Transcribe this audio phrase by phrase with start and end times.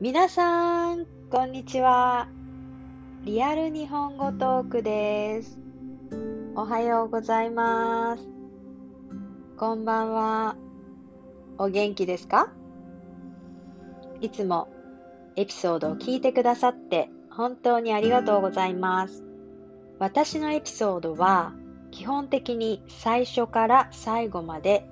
[0.00, 2.28] 皆さん、こんにちは。
[3.24, 5.58] リアル日本語トークです。
[6.54, 8.22] おはようございます。
[9.56, 10.54] こんばんは。
[11.58, 12.52] お元気ですか？
[14.20, 14.68] いつも
[15.34, 19.24] エピソードを聞いてくださって本当にありがとうございます。
[19.98, 21.54] 私のエピソードは
[21.90, 24.88] 基本的に最初から最後まで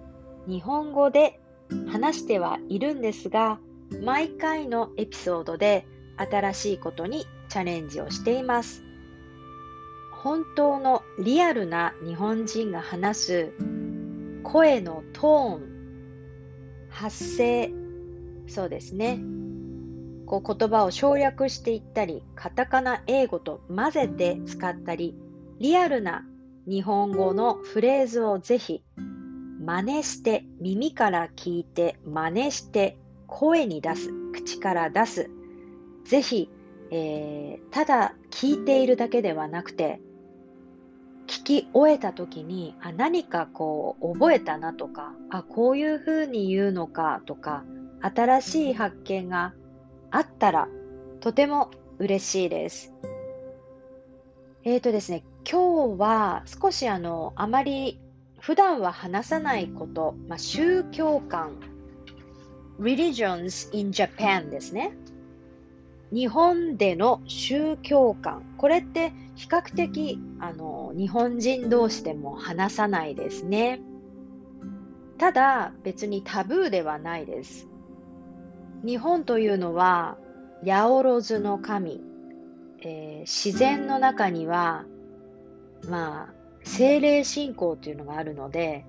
[0.48, 1.38] 日本語で
[1.92, 3.60] 話してはいるんですが、
[4.02, 5.86] 毎回のエピソードで
[6.16, 8.82] 新しいことにチャレンジをしています。
[10.12, 13.52] 本当のリアルな日本人が話す
[14.42, 17.70] 声のトーン、発声、
[18.48, 19.20] そうですね。
[20.26, 25.14] こう言葉を省略していったり、カタカナ英語と混ぜて使ったり、
[25.58, 26.24] リアルな
[26.68, 28.82] 日本語のフレーズをぜひ
[29.60, 35.30] 真似して耳から聞いて真似して声に出す口から出す
[36.04, 36.50] ぜひ、
[36.90, 40.00] えー、ただ聞いているだけではなくて
[41.26, 47.64] 聞き終えた時にあ何かこう覚えたなとかあこういうふうに言うのかとか
[48.00, 49.52] 新しい発見が
[50.10, 50.68] あったら
[51.20, 52.92] とても嬉しいです。
[54.64, 58.00] えっ、ー、とですね、今日は少しあの、あまり
[58.40, 61.58] 普段は話さないこと、まあ、宗教観、
[62.78, 64.96] religions in Japan ですね。
[66.12, 68.42] 日本での宗教観。
[68.58, 73.80] これって比較的あの日本人同士でも話さないですね。
[75.18, 77.68] ただ別にタブーではないです。
[78.84, 80.16] 日本というのは
[80.64, 82.00] 八百万の神、
[82.82, 84.84] えー、自然の中には
[85.88, 88.84] まあ、精霊信仰というのがあるので、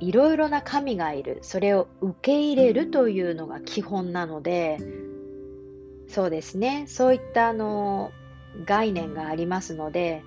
[0.00, 1.38] いろいろな神がいる。
[1.42, 4.78] それを受け入れるというのが基本なので、
[6.08, 6.86] そうですね。
[6.88, 8.10] そういったあの、
[8.64, 10.24] 概念がありますので、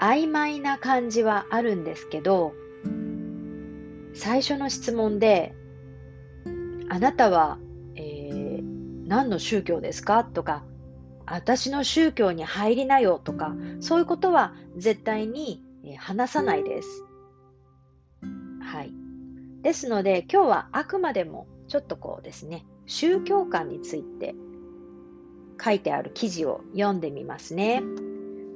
[0.00, 2.54] 曖昧な感じはあるんですけど、
[4.14, 5.54] 最初の質問で、
[6.88, 7.58] あなたは、
[7.96, 10.24] えー、何の宗教ですか？
[10.24, 10.64] とか、
[11.26, 15.62] 私の宗教に入りなよとか、そういうことは絶対に
[15.98, 17.04] 話さないです。
[19.62, 24.34] ですので、今日はあくまでもちょっとこうですね、宗教観について
[25.62, 27.82] 書いてある記事を読んでみますね。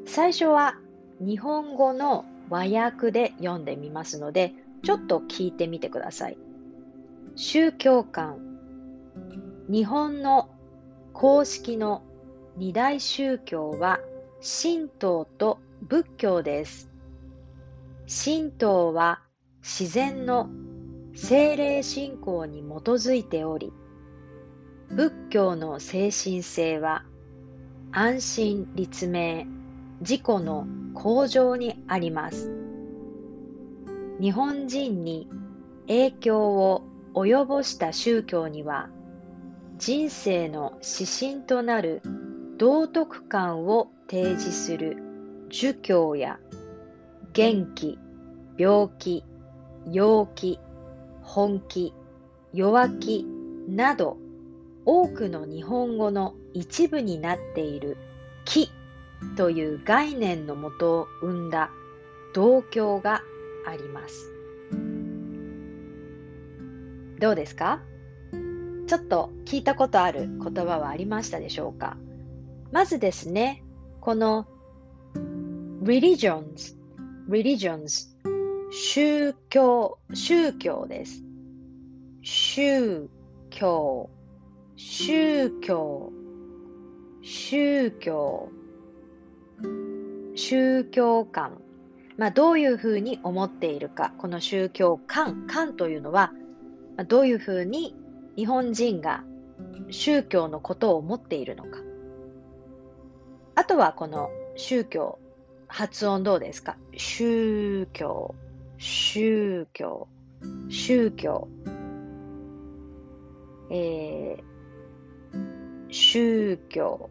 [0.07, 0.77] 最初は
[1.21, 6.39] 日本語の和訳で読んでみますので、ちょっと聞いてみてください。
[7.37, 8.39] 宗教観。
[9.69, 10.51] 日本の
[11.13, 12.03] 公式の
[12.57, 14.01] 二大宗教は
[14.41, 16.91] 神道と仏教です。
[18.25, 19.23] 神道は
[19.63, 20.51] 自然の
[21.15, 23.73] 精霊信仰に基づいており、
[24.91, 27.05] 仏教の精神性は
[27.93, 29.47] 安心立命、
[30.01, 32.51] 自己の向上にあります。
[34.21, 35.29] 日本人に
[35.87, 36.85] 影響を
[37.15, 38.89] 及ぼした宗教には
[39.79, 42.03] 人生の指針となる
[42.57, 44.97] 道徳観を提示する
[45.51, 46.39] 儒教や
[47.33, 47.99] 元気、
[48.57, 49.25] 病気、
[49.91, 50.61] 陽気、
[51.35, 51.95] 本気、
[52.53, 53.25] 弱気
[53.67, 54.19] など
[54.85, 57.97] 多くの日本語の一部になっている
[58.45, 58.71] 気
[59.35, 61.71] という概念のもとを生んだ
[62.35, 63.23] 道教が
[63.67, 64.31] あります。
[67.19, 67.81] どうですか？
[68.87, 71.97] ちょっと聞いたことある言葉はありましたでしょうか？
[72.73, 73.65] まずですね、
[74.03, 74.47] この
[75.83, 76.77] religions,
[77.27, 78.12] religions
[78.75, 81.23] 宗教、宗教です。
[82.23, 83.11] 宗
[83.51, 84.09] 教、
[84.77, 86.11] 宗教、
[87.21, 88.49] 宗教、
[90.35, 91.61] 宗教観。
[92.17, 96.33] まあ、どういうふうに思っているか、この宗教観、観というのは、
[96.97, 97.95] まあどういうふうに
[98.37, 99.23] 日本人が
[99.91, 101.79] 宗教のことを思っているのか。
[103.55, 105.19] あとはこの宗教、
[105.69, 106.79] 発音どうですか？
[106.97, 108.35] 宗教、
[108.83, 110.09] 宗教、
[110.69, 111.47] 宗教、
[113.71, 117.09] えー、宗教、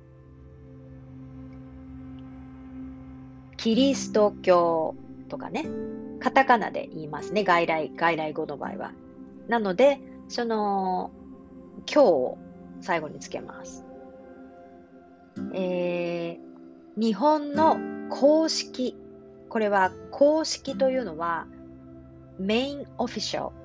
[3.56, 4.95] キリスト教
[5.29, 5.65] とかね、
[6.19, 8.91] カタカナで言いますね、外来、外来語の場合は。
[9.47, 11.12] なので、その、
[11.89, 12.38] 今日を
[12.81, 13.85] 最後につけます。
[15.53, 17.77] えー、日本の
[18.09, 18.97] 公式、
[19.47, 21.47] これは公式というのは
[22.41, 23.55] メインオフィシャル。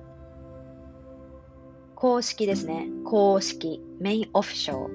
[1.95, 2.87] 公式ですね。
[3.05, 3.81] 公式。
[3.99, 4.93] メインオフィシャル。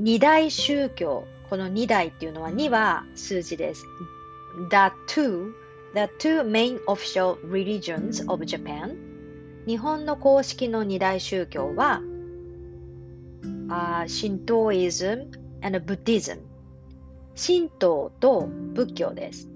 [0.00, 1.26] 二大宗教。
[1.48, 3.84] この二大っていうのは2は数字です。
[4.68, 4.76] The
[5.06, 5.52] two,
[5.94, 8.96] the two main official religions of Japan
[9.66, 12.00] 日本の公式の二大宗教は、
[13.68, 15.28] uh, Shintoism
[15.62, 16.40] and Buddhism
[17.36, 19.48] 神道と仏教です。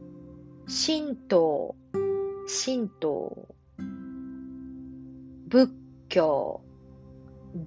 [0.69, 1.75] 神道、
[2.50, 3.46] 神道、
[5.48, 5.70] 仏
[6.08, 6.62] 教、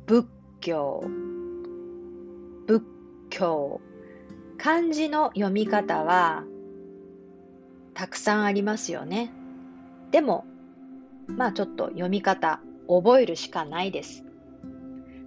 [0.07, 0.27] 仏
[0.59, 1.03] 教、
[2.65, 2.83] 仏
[3.29, 3.79] 教。
[4.57, 6.43] 漢字の読み方は
[7.93, 9.31] たくさんありますよね。
[10.09, 10.45] でも、
[11.27, 14.23] まあちょっと読み方覚えるしかないです。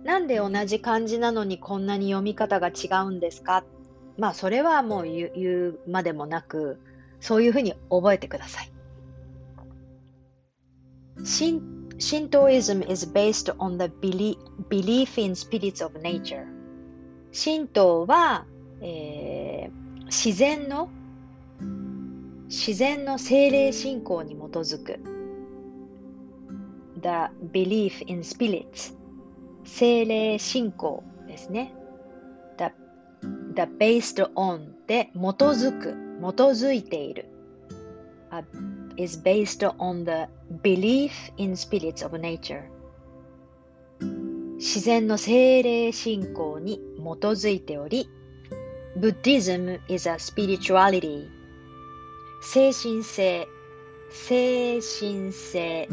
[0.02, 3.64] なんで同じ漢字なのにこんなに読み方が違うんですか？
[4.18, 5.30] まあそれはもう言
[5.68, 6.80] うまでもなく、
[7.20, 8.70] そういうふうに覚えてください。
[11.22, 16.46] Shintoism is based on the belief, in spirits of nature.
[17.32, 18.46] 神道は、
[18.80, 20.88] えー、自然の
[22.48, 25.00] 自然の精霊信仰に基づく
[27.00, 28.94] The belief in spirits
[29.64, 31.74] 精霊信仰ですね
[32.56, 32.72] The,
[33.54, 37.28] the based on で基づく基づいている、
[38.96, 40.28] is based on the
[40.62, 42.64] belief in spirits of nature
[44.58, 48.08] 自然の精霊信仰に基づいており
[48.98, 51.28] Buddhism is a spirituality
[52.40, 53.46] 精神性
[54.10, 55.88] 精神性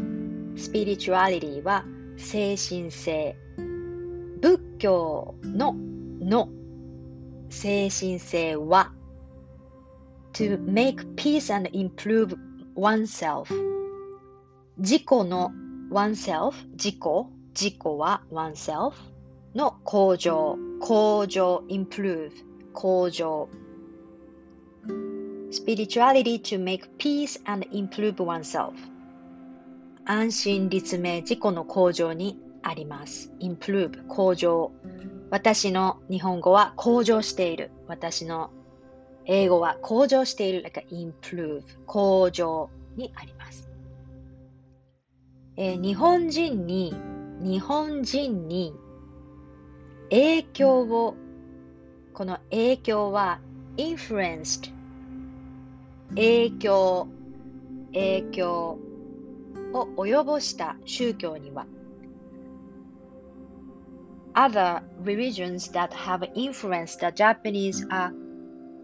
[0.56, 1.86] スピリチュアリティは
[2.18, 3.36] 精神性
[4.42, 5.76] 仏教の
[6.20, 6.50] の
[7.50, 8.92] 精神性は
[10.34, 12.36] to make peace and improve
[12.76, 13.48] oneself
[14.78, 15.52] 自己の
[15.92, 17.00] oneself 自己
[17.54, 18.94] 自己は oneself
[19.54, 22.32] の向上向上 improve
[22.74, 23.50] 向上
[25.52, 28.74] spirituality to make peace and improve oneself
[30.06, 34.72] 安心立命自己の向上にあります improve 向上
[35.30, 38.52] 私の日本語は向上している私の
[39.26, 43.70] 英語は向上している、like improve、向上にあります。
[45.58, 46.94] えー、日本人に、
[47.40, 48.74] 日本人に
[50.10, 51.16] 影響を、
[52.14, 53.40] この影響は
[53.78, 54.72] influenced
[56.16, 57.08] 影響、
[57.94, 58.80] 影響
[59.74, 61.66] を及ぼした宗教には
[64.34, 68.14] Other religions that have influenced the Japanese are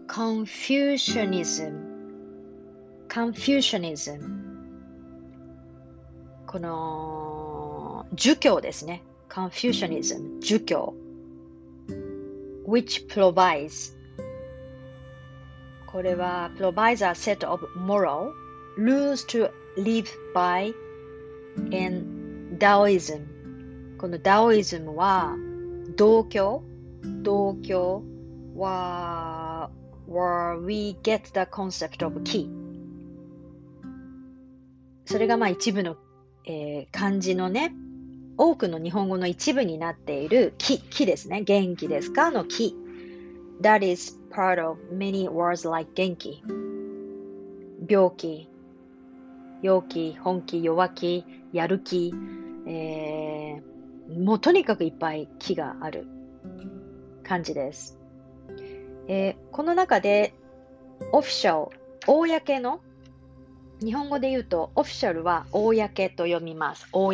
[0.08, 1.74] Confucianism
[3.08, 4.18] Confucianism
[6.46, 10.94] この儒教ですね Confucianism 儒教
[12.66, 13.94] which provides
[15.86, 18.32] これは provides a set of moral
[18.78, 20.72] rules to live by
[21.70, 23.26] in Taoism
[23.98, 25.36] この Taoism は
[25.96, 26.62] 道教
[27.22, 28.02] 道教
[28.56, 29.47] は
[30.08, 32.48] where we get the concept of key
[35.04, 35.96] それがまあ一部の、
[36.44, 37.74] えー、漢字のね
[38.36, 41.42] 多くの日本語の一部になっている木、木ですね。
[41.42, 42.30] 元気ですか？
[42.30, 42.76] の木。
[43.60, 46.44] That is part of many words like 元気。
[47.88, 48.48] 病気、
[49.60, 52.14] 陽気、本気、弱気、やる気、
[52.68, 56.06] えー、もうとにかくいっぱい木がある
[57.24, 57.97] 感じです。
[59.08, 60.34] えー、この中で、
[61.12, 62.80] オフィシャル、公の、
[63.80, 66.86] 日本語で言うと、オフィシャルは公と読みます。
[66.92, 67.08] 公。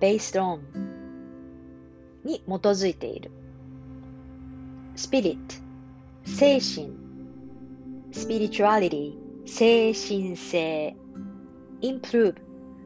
[0.00, 0.60] based on
[2.24, 3.30] に基づいている。
[4.96, 5.38] spirit
[6.24, 6.92] 精神
[8.12, 10.96] spirituality 精神性
[11.82, 12.36] improve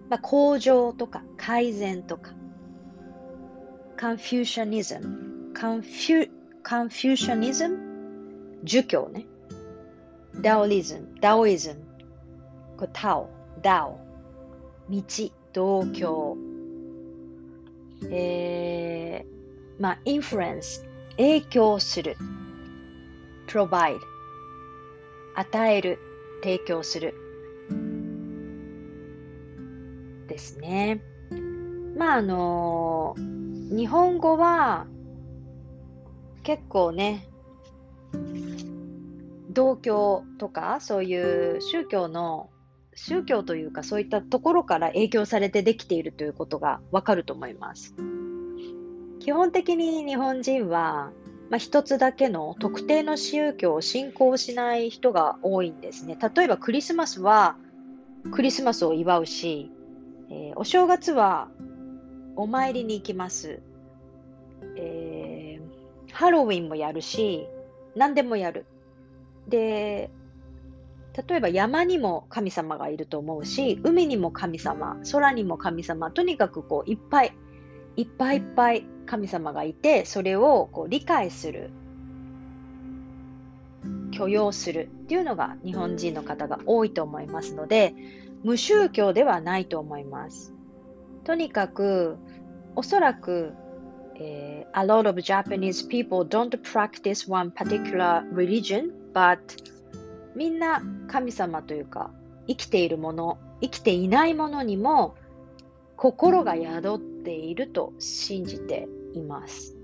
[0.09, 2.33] まあ、向上とか改善とか
[3.99, 6.31] Confucianism Confu
[6.63, 7.77] Confucianism
[8.63, 9.27] 儒教ね
[10.41, 11.77] Daoism Daoism
[12.77, 13.29] これ Tao
[13.61, 13.97] Dao
[14.89, 15.03] 道
[15.53, 16.37] 道教
[18.09, 20.87] えー、まあ influence
[21.17, 22.17] 影響する
[23.49, 23.99] provide
[25.35, 25.99] 与える
[26.45, 27.15] 提供する
[30.29, 31.03] ですね
[31.97, 33.38] まああのー
[33.71, 34.87] 日本語は
[36.43, 37.29] 結構ね、
[39.51, 42.49] 道教とかそういう宗教の
[42.95, 47.95] 宗教というかそういったところから影響されてできているということがわかると思います。
[49.21, 51.13] 基本的に日本人は、
[51.51, 56.17] まあ、一つだけの特定の宗教を信仰しない人が多いんですね。
[56.35, 57.57] 例えばクリスマスは
[58.33, 59.71] クリスマスを祝うし、
[60.31, 61.49] えー、お正月は
[62.39, 63.59] お参りに行きます。
[64.77, 67.49] えー、ハロウィンもやるし、
[67.97, 68.65] 何でもやる。
[69.49, 70.09] で、
[71.29, 77.33] 例えば山にも神様がいると思うし、海にも神様、空にも神様、とにかくこういっぱい、
[77.97, 81.71] いっぱいいっぱい神様がいて、それをこう理解する、
[84.13, 87.97] 許容するっていうのが日本人の方が多いと思いますので、
[88.45, 90.55] 無宗教ではないと思います。
[91.29, 92.17] とにかく、
[92.75, 93.53] おそらく、
[94.15, 99.39] えー、a lot of Japanese people don't practice one particular religion, but
[100.35, 102.11] みんな神様というか、
[102.47, 105.17] 生きているもの、生きていないものにも
[105.99, 109.77] 心が宿っていると信じています。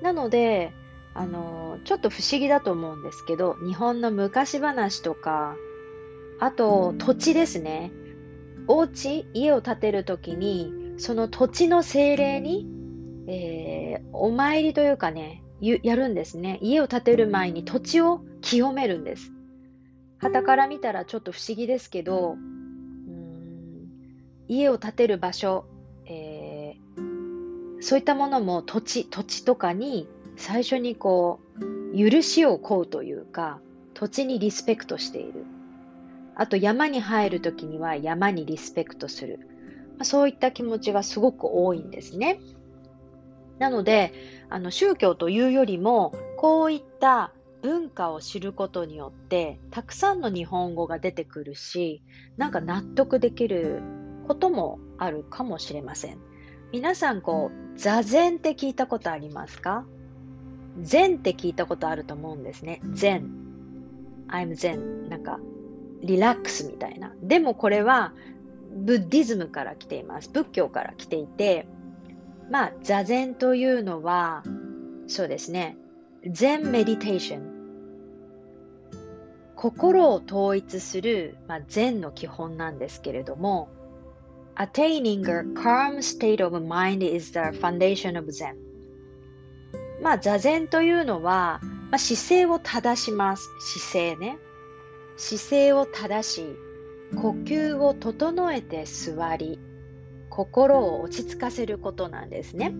[0.00, 0.72] なので、
[1.12, 5.56] あの、ちょっと不思議だと思うんですけど、日本の昔話とか、
[6.40, 7.92] あと土地ですね。
[8.66, 12.66] お家、家を建てるときに、その土地の精霊に、
[13.26, 16.58] えー、お参りというかね、やるんですね。
[16.62, 19.32] 家を建てる前に土地を清めるんです。
[20.18, 22.64] 旗から見たらちょっと不思議ですけど、うん
[24.48, 25.64] 家を建てる場所、
[26.06, 31.40] えー、そういったものも土地、土地とかに最初にこ
[31.92, 33.60] う、許しを請うというか、
[33.94, 35.44] 土地にリスペクトしている。
[36.36, 39.40] あと山に入るときには山にリスペクトする。
[40.02, 42.40] そういった気持ちがすごく多いんですね。
[43.58, 44.12] なので、
[44.50, 52.02] あの宗教というよりも、こういった文化を知ることによって、たくさんの日本語が出てくるし、
[52.36, 53.80] なんか納得できる
[54.26, 56.18] こともあるかもしれません。
[56.72, 59.86] 皆さん、こう、座禅って聞いたことありますか？
[60.80, 62.80] 禅って聞いたことあると思うんですね。
[62.90, 63.30] 禅。
[64.28, 65.08] I'm Zen。
[65.08, 65.38] なんか、
[66.04, 67.12] リラックスみたいな。
[67.22, 68.12] でもこれは、
[68.76, 70.30] ブッディズムから来ています。
[70.30, 71.66] 仏教から来ていて、
[72.50, 74.42] まあ、座禅というのは、
[75.06, 75.76] そうですね、
[76.28, 77.54] 禅メディテーション。
[79.56, 83.68] 心を統一する、まあ、禅の基本なんですけれども、
[84.56, 88.54] Attaining a calm state of mind is the foundation of Zen.
[90.02, 93.48] まあ、座禅というのは、まあ、姿勢を正します。
[93.82, 94.38] 姿勢ね。
[95.16, 96.56] 姿勢を正し、
[97.20, 99.58] 呼吸を整えて座り、
[100.30, 102.74] 心を落ち着かせることなんですね。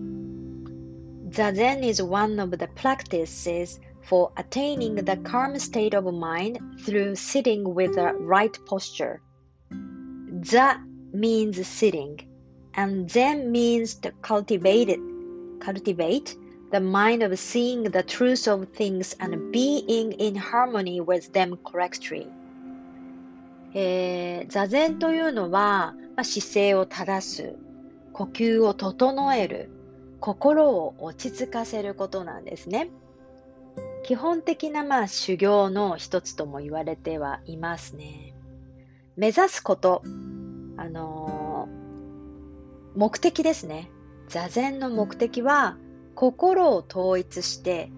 [1.29, 7.73] Zazen is one of the practices for attaining the calm state of mind through sitting
[7.73, 9.21] with the right posture.
[9.69, 10.77] The
[11.13, 12.17] means sitting,
[12.73, 14.99] and Zen means to cultivate it,
[15.59, 16.35] cultivate
[16.71, 22.27] the mind of seeing the truth of things and being in harmony with them correctly.
[23.73, 27.55] えー、座禅というのは、まあ、姿勢を正す、
[28.13, 29.69] 呼吸を整える、
[30.21, 32.89] 心を落ち着かせることなんですね。
[34.03, 38.33] 基本的なまあ修行の一つとも言われてはいますね。
[39.17, 40.03] 目指すこと、
[40.77, 43.89] あのー、目的ですね。
[44.29, 45.75] 座禅の目的は
[46.15, 47.91] 心を統一して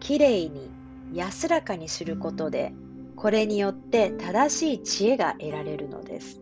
[0.00, 0.70] きれいに
[1.12, 2.72] 安らかにすることで
[3.16, 6.40] これによって正しい知恵が得られるのです。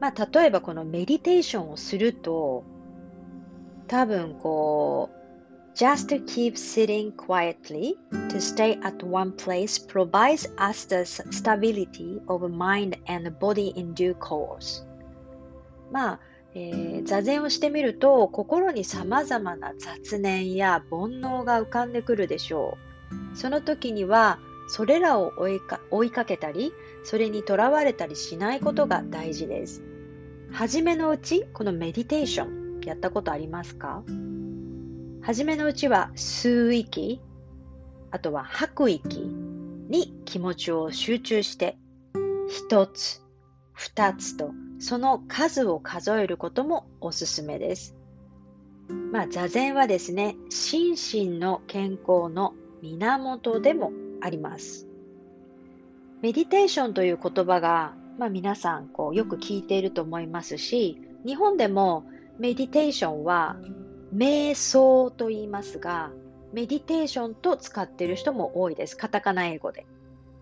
[0.00, 2.64] まあ、例えばこのメディテーションをすると、
[3.86, 7.96] 多分こう、just to keep sitting quietly
[8.28, 14.14] to stay at one place provides us the stability of mind and body in due
[14.14, 14.84] course.
[15.92, 16.20] まあ、
[16.54, 22.76] えー、座禅をしてみると心に様々な雑念や煩悩が浮かんでくるでしょ
[23.34, 23.36] う。
[23.36, 24.38] その時には
[24.68, 26.72] それらを追いか追いかけたり、
[27.04, 29.82] それにとらわれたりしないことが大事です。
[30.52, 34.02] はじめのうち、このメディテーション、やったことありますか？
[35.22, 37.20] はじめのうちは吸う息、
[38.10, 41.76] あとは吐く息に気持ちを集中して、
[42.48, 43.22] 一つ、
[43.72, 47.94] 二つと、その数を数えることもおすすめです。
[49.12, 54.88] まあ、座禅はですね、心身の健康の源でもあります。
[56.22, 62.04] メディテーションという言葉が、まあ、皆さんこうよく聞いていると思いますし、日本でも
[62.38, 63.56] メディテーションは
[64.14, 66.10] 瞑想と言いますが、
[66.54, 68.96] メディテーションと使っている人も多いです。
[68.96, 69.86] カタカナ英語で。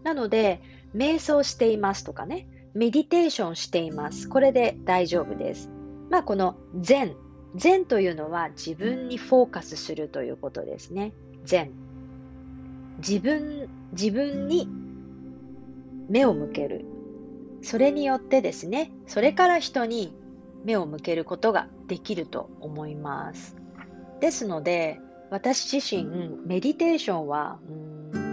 [0.05, 0.63] なので、
[0.95, 4.29] 瞑想していますとかね、メディテーションしています。
[4.29, 5.71] これで大丈夫です。
[6.11, 7.15] まあ、この禅。
[7.55, 11.13] 禅というのは自分にフォーカスするということですね。
[11.45, 11.73] 禅。
[12.99, 14.69] 自分、自分に
[16.09, 16.85] 目を向ける。
[17.63, 20.15] それによってですね、それから人に
[20.65, 23.57] 目を向けることができると思います。
[24.21, 26.05] ですので、私自身、
[26.47, 27.59] メディテーションは、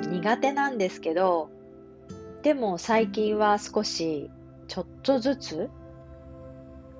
[0.09, 1.49] 苦手なんですけど、
[2.45, 4.29] でも最近は少し
[4.67, 5.69] ちょっとずつ、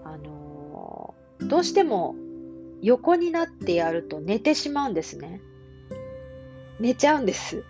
[0.04, 2.16] あのー、どうしても
[2.82, 5.42] 横になってやると寝てしまうんですね。
[6.80, 7.64] 寝ちゃうんです。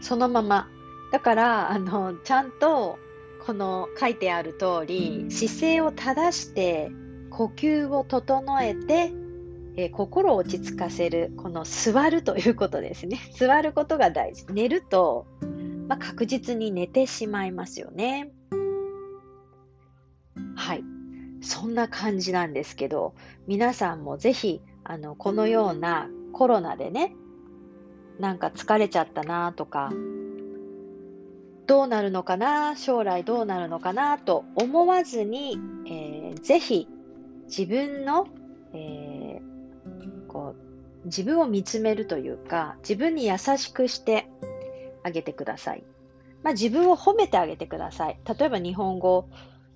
[0.00, 0.68] そのまま。
[1.12, 2.98] だから、あの、ちゃんと、
[3.46, 6.90] この書いてある通り、姿勢を正して、
[7.30, 9.12] 呼吸を整えて、
[9.76, 13.20] えー、心を落ち着かせる、この座るということですね。
[13.38, 14.46] 座ることが大事。
[14.52, 15.28] 寝ると、
[15.88, 18.30] まあ、確実に寝てしまいますよね。
[20.56, 20.84] はい。
[21.40, 23.14] そんな感じなんですけど、
[23.46, 27.14] 皆さんもぜひ、あの、このようなコロナでね、
[28.18, 29.92] なんか疲れちゃったなとか、
[31.66, 36.88] どうなるのかな、将来どうなるのかなと思わずに、えー、ぜひ
[37.46, 38.28] 自分の、
[38.74, 40.54] えー、こ
[41.04, 44.28] う自分を見つめるというか、自分に優しくして
[45.04, 45.84] あげてください。
[46.42, 48.18] まあ、自分を褒めてあげてください。
[48.38, 49.28] 例えば日本語、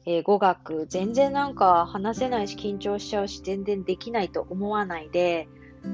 [0.04, 5.48] えー、語学、全然なんか話せないし緊張しちゃうし全然できないと思わないで、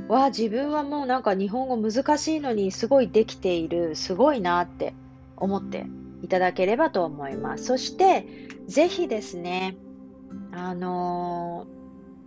[0.09, 4.95] わあ、自分はもうなんか日本語難しいのにすごいできている、すごいなって
[5.37, 5.87] 思って
[6.23, 7.65] いただければと思います。
[7.65, 8.27] そして、
[8.67, 9.77] ぜひですね、
[10.53, 11.67] あの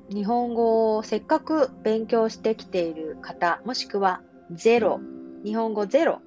[0.10, 4.22] ー、日本語をせっかく勉強してきている方、もしくは
[4.52, 5.00] ゼロ、
[5.44, 6.22] 日本語ゼロ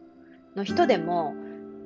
[0.57, 1.35] の人でも、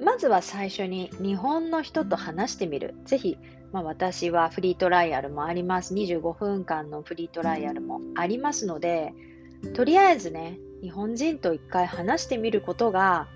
[0.02, 2.94] まずは最初に日本の人と話してみる。
[3.04, 3.38] ぜひ、
[3.72, 5.94] まあ、私はフリートライアルもあります。
[5.94, 9.14] 25分間のフリートライアルもありますので、
[9.74, 13.28] とりあえずね、日本人と一回話してみることが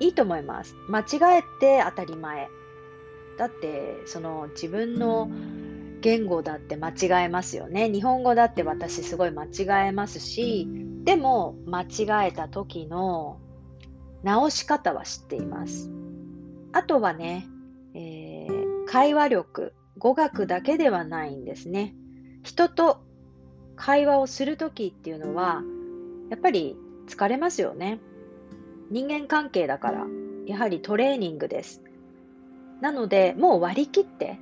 [0.00, 0.74] いいと思います。
[0.88, 2.48] 間違えて当たり前。
[3.36, 5.30] だって、その自分の
[6.00, 7.90] 言語だって間違えますよね。
[7.90, 10.66] 日本語だって私すごい間違えますし、
[11.04, 13.38] でも間違えた時の
[14.22, 15.90] 直し方は知っています。
[16.72, 17.46] あとはね、
[17.94, 21.94] えー、会話力、語学だけではないんですね。
[22.42, 23.00] 人と
[23.76, 25.62] 会話をするときっていうのは、
[26.30, 26.76] やっぱり
[27.06, 28.00] 疲れますよね。
[28.90, 30.06] 人間関係だから、
[30.46, 31.82] やはりトレーニングです。
[32.80, 34.38] なので、もう割り切って、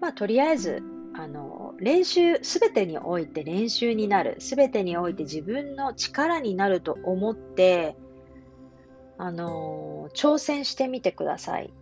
[0.00, 0.82] まあ、とりあえず、
[1.14, 7.96] あの、練習、すべてにおいて練習になる、すべてにおいて自分の力になると思って、
[9.18, 11.72] あの、挑戦してみてください。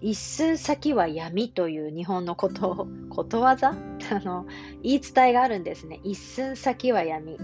[0.00, 3.74] 一寸先は闇という日本のこと、 ことわざ？
[4.10, 4.46] あの、
[4.82, 6.00] 言い伝えがあるんですね。
[6.04, 7.38] 一寸先は闇。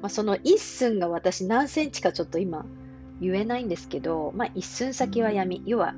[0.00, 2.64] まあ、その一寸が私何センチかちょっと今
[3.20, 5.62] 言えないんですけど、まあ、一寸先は闇。
[5.66, 5.94] 要は、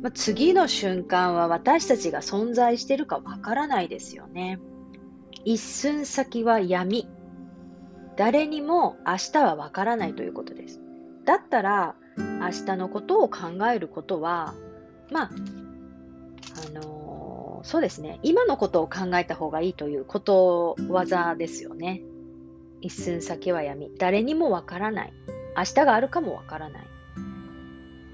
[0.00, 4.58] まあ、次の瞬間は私たちが存在してるかわからないですよね。
[5.44, 7.08] 一寸先は闇。
[8.16, 10.80] 誰にも明日はわからないということです。
[11.26, 14.54] だったら、明日のことを考えることは、
[15.10, 15.30] まあ、
[16.66, 18.20] あのー、そうですね。
[18.22, 22.00] 今のことを考えた方がいいということわざですよね。
[22.80, 23.90] 一寸先は闇。
[23.98, 25.12] 誰にもわからない。
[25.56, 26.86] 明日があるかもわからない。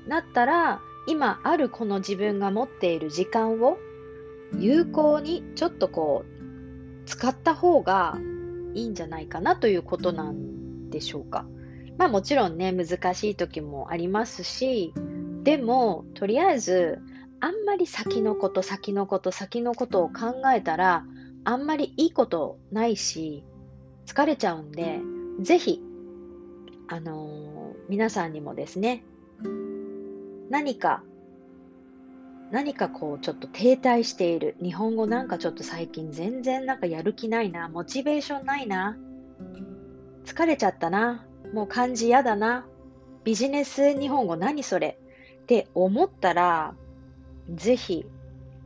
[0.08, 3.76] なったら、今あるこの自分が持っている時間を
[4.58, 8.16] 有効にちょっとこう使った方が
[8.74, 11.44] いいんじゃないかなということなんでしょうか。
[12.02, 14.92] まあもちろんね、難しい時もありますし、
[15.44, 16.98] でも、とりあえず、
[17.38, 21.04] あんまり先のこと、先のこと、先のことを考えたら、
[21.44, 23.44] あんまりいいことないし、
[24.04, 24.98] 疲れちゃうんで、
[25.42, 25.80] ぜひ、
[26.88, 29.04] あのー、皆さんにもですね、
[30.50, 31.04] 何か、
[32.50, 34.56] 何かこう、ちょっと停滞している。
[34.60, 37.68] 日本語なんかちょっと最近全然なんかやる気ないな。
[37.68, 38.98] モチベーションないな。
[40.24, 41.28] 疲れちゃったな。
[41.52, 42.66] もう漢字嫌だな。
[43.24, 44.98] ビジネス日本語何それ
[45.42, 46.74] って思ったら、
[47.54, 48.06] ぜひ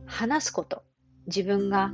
[0.05, 0.83] 話すこと。
[1.27, 1.91] 自分が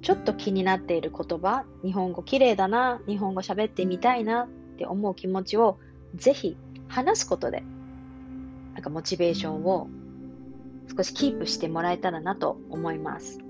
[0.00, 4.48] ちょっと気になっている言葉、日本語綺麗だな、日本語喋ってみたいなっ
[4.78, 5.78] て思う気持ちを
[6.14, 6.56] ぜひ
[6.88, 7.62] 話すことで、
[8.74, 9.88] なんかモチベーションを
[10.96, 13.40] 少しキープしてもらえたらなと思います。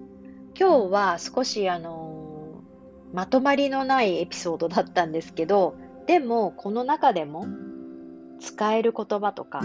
[0.59, 2.63] 今日は少しあの、
[3.13, 5.77] まとまりのないエピソードだったんですけど、
[6.07, 7.47] でもこの中でも
[8.41, 9.61] 使える言葉とか、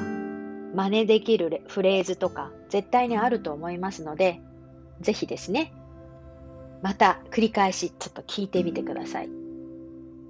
[0.74, 4.42] 真似できるフレーズとか絶対にあると思いますので、
[5.02, 5.74] ぜひですね、
[6.82, 9.30] また繰り返しちょっと聞いてみてください。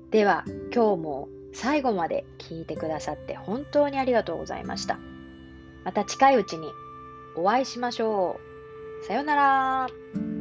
[0.10, 0.44] では、
[0.74, 5.00] 今日も最後まで聞いてくださって本当にありがとうございました。
[5.86, 6.68] また近いうちに
[7.36, 8.40] お会いしましょ
[9.02, 9.06] う。
[9.06, 10.41] さようなら。